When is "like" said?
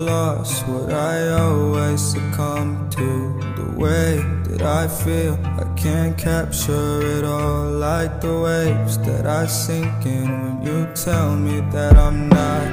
7.72-8.20